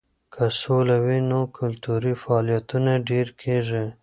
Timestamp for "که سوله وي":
0.33-1.19